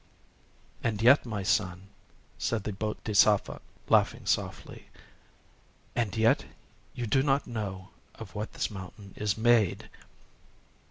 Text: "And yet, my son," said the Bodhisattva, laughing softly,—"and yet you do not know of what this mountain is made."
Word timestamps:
"And 0.83 0.99
yet, 0.99 1.27
my 1.27 1.43
son," 1.43 1.89
said 2.39 2.63
the 2.63 2.73
Bodhisattva, 2.73 3.61
laughing 3.87 4.25
softly,—"and 4.25 6.17
yet 6.17 6.43
you 6.95 7.05
do 7.05 7.21
not 7.21 7.45
know 7.45 7.89
of 8.15 8.33
what 8.33 8.53
this 8.53 8.71
mountain 8.71 9.13
is 9.15 9.37
made." 9.37 9.91